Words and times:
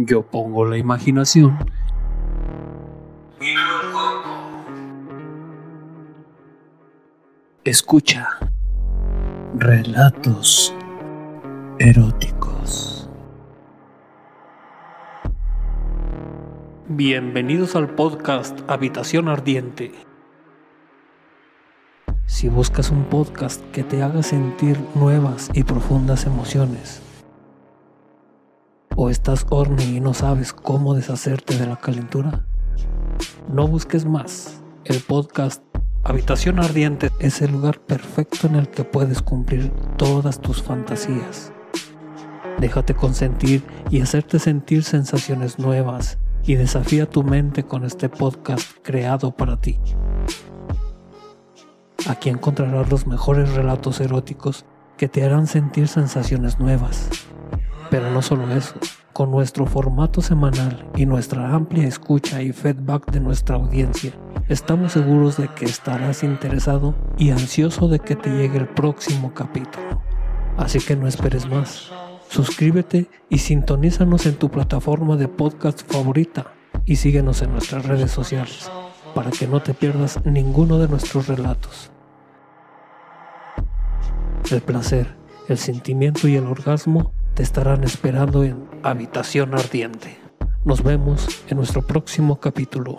Yo 0.00 0.22
pongo 0.22 0.64
la 0.64 0.78
imaginación. 0.78 1.58
Escucha. 7.64 8.28
Relatos 9.56 10.72
eróticos. 11.80 13.10
Bienvenidos 16.86 17.74
al 17.74 17.92
podcast 17.96 18.60
Habitación 18.70 19.28
Ardiente. 19.28 19.90
Si 22.26 22.48
buscas 22.48 22.90
un 22.90 23.02
podcast 23.06 23.60
que 23.72 23.82
te 23.82 24.04
haga 24.04 24.22
sentir 24.22 24.78
nuevas 24.94 25.50
y 25.54 25.64
profundas 25.64 26.24
emociones, 26.24 27.02
o 29.00 29.10
estás 29.10 29.46
horny 29.48 29.84
y 29.84 30.00
no 30.00 30.12
sabes 30.12 30.52
cómo 30.52 30.92
deshacerte 30.92 31.56
de 31.56 31.68
la 31.68 31.76
calentura, 31.76 32.44
no 33.48 33.68
busques 33.68 34.04
más. 34.04 34.60
El 34.84 35.00
podcast 35.02 35.62
Habitación 36.02 36.58
Ardiente 36.58 37.10
es 37.20 37.40
el 37.40 37.52
lugar 37.52 37.78
perfecto 37.78 38.48
en 38.48 38.56
el 38.56 38.68
que 38.68 38.82
puedes 38.82 39.22
cumplir 39.22 39.70
todas 39.96 40.40
tus 40.40 40.64
fantasías. 40.64 41.52
Déjate 42.58 42.94
consentir 42.94 43.62
y 43.88 44.00
hacerte 44.00 44.40
sentir 44.40 44.82
sensaciones 44.82 45.60
nuevas 45.60 46.18
y 46.42 46.56
desafía 46.56 47.08
tu 47.08 47.22
mente 47.22 47.62
con 47.62 47.84
este 47.84 48.08
podcast 48.08 48.68
creado 48.82 49.30
para 49.30 49.60
ti. 49.60 49.78
Aquí 52.08 52.30
encontrarás 52.30 52.90
los 52.90 53.06
mejores 53.06 53.54
relatos 53.54 54.00
eróticos 54.00 54.64
que 54.96 55.06
te 55.06 55.22
harán 55.22 55.46
sentir 55.46 55.86
sensaciones 55.86 56.58
nuevas 56.58 57.27
pero 57.90 58.10
no 58.10 58.22
solo 58.22 58.50
eso, 58.52 58.74
con 59.12 59.30
nuestro 59.30 59.66
formato 59.66 60.20
semanal 60.20 60.88
y 60.94 61.06
nuestra 61.06 61.54
amplia 61.54 61.86
escucha 61.86 62.42
y 62.42 62.52
feedback 62.52 63.10
de 63.10 63.20
nuestra 63.20 63.56
audiencia, 63.56 64.12
estamos 64.48 64.92
seguros 64.92 65.36
de 65.36 65.48
que 65.48 65.64
estarás 65.64 66.22
interesado 66.22 66.94
y 67.16 67.30
ansioso 67.30 67.88
de 67.88 67.98
que 67.98 68.16
te 68.16 68.30
llegue 68.30 68.58
el 68.58 68.68
próximo 68.68 69.32
capítulo. 69.34 70.02
Así 70.56 70.78
que 70.80 70.96
no 70.96 71.06
esperes 71.06 71.48
más. 71.48 71.90
Suscríbete 72.28 73.08
y 73.30 73.38
sintonízanos 73.38 74.26
en 74.26 74.36
tu 74.36 74.50
plataforma 74.50 75.16
de 75.16 75.28
podcast 75.28 75.80
favorita 75.90 76.52
y 76.84 76.96
síguenos 76.96 77.42
en 77.42 77.52
nuestras 77.52 77.86
redes 77.86 78.10
sociales 78.10 78.70
para 79.14 79.30
que 79.30 79.46
no 79.46 79.62
te 79.62 79.74
pierdas 79.74 80.24
ninguno 80.24 80.78
de 80.78 80.88
nuestros 80.88 81.26
relatos. 81.26 81.90
El 84.50 84.60
placer, 84.60 85.16
el 85.48 85.58
sentimiento 85.58 86.28
y 86.28 86.36
el 86.36 86.46
orgasmo 86.46 87.12
te 87.38 87.44
estarán 87.44 87.84
esperando 87.84 88.42
en 88.42 88.68
Habitación 88.82 89.54
Ardiente. 89.54 90.18
Nos 90.64 90.82
vemos 90.82 91.44
en 91.48 91.58
nuestro 91.58 91.82
próximo 91.82 92.40
capítulo. 92.40 92.96